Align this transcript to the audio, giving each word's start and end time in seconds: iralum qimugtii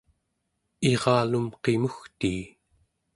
iralum 0.91 1.47
qimugtii 1.63 2.43